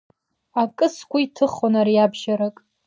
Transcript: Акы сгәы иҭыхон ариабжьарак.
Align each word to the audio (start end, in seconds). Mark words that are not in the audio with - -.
Акы 0.61 0.87
сгәы 0.95 1.19
иҭыхон 1.21 1.73
ариабжьарак. 1.81 2.57